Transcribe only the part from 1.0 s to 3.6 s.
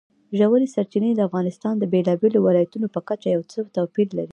د افغانستان د بېلابېلو ولایاتو په کچه یو څه